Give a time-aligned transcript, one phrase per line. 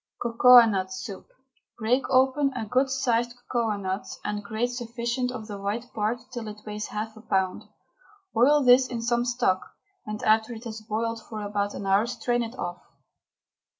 [0.23, 1.29] COCOANUT SOUP.
[1.77, 6.65] Break open a good sized cocoanut and grate sufficient of the white part till it
[6.65, 7.65] weighs half a pound.
[8.33, 9.61] Boil this in some stock,
[10.07, 12.81] and after it has boiled for about an hour strain it off.